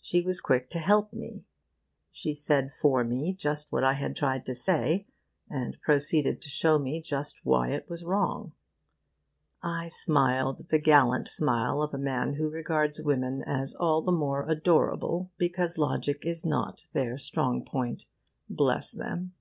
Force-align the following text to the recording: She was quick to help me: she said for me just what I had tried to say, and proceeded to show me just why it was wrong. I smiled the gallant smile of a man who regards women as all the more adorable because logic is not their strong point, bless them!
She 0.00 0.22
was 0.22 0.40
quick 0.40 0.68
to 0.70 0.80
help 0.80 1.12
me: 1.12 1.44
she 2.10 2.34
said 2.34 2.72
for 2.72 3.04
me 3.04 3.32
just 3.32 3.70
what 3.70 3.84
I 3.84 3.92
had 3.92 4.16
tried 4.16 4.44
to 4.46 4.56
say, 4.56 5.06
and 5.48 5.80
proceeded 5.82 6.42
to 6.42 6.48
show 6.48 6.80
me 6.80 7.00
just 7.00 7.46
why 7.46 7.68
it 7.68 7.88
was 7.88 8.02
wrong. 8.04 8.54
I 9.62 9.86
smiled 9.86 10.66
the 10.70 10.80
gallant 10.80 11.28
smile 11.28 11.80
of 11.80 11.94
a 11.94 11.96
man 11.96 12.32
who 12.34 12.48
regards 12.50 13.00
women 13.02 13.40
as 13.46 13.76
all 13.76 14.02
the 14.02 14.10
more 14.10 14.48
adorable 14.50 15.30
because 15.38 15.78
logic 15.78 16.26
is 16.26 16.44
not 16.44 16.84
their 16.92 17.16
strong 17.16 17.64
point, 17.64 18.06
bless 18.50 18.90
them! 18.90 19.32